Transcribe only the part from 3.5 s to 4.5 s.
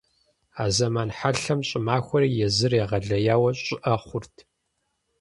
щӀыӀэ хъурт.